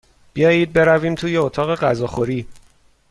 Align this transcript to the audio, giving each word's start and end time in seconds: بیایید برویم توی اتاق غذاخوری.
بیایید 0.33 0.73
برویم 0.73 1.15
توی 1.15 1.37
اتاق 1.37 1.75
غذاخوری. 1.75 2.47